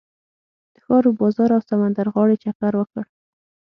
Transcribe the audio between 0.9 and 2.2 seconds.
و بازار او سمندر